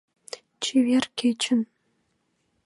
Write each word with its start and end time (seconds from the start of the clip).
Чевер 0.61 1.05
кечын 1.19 1.61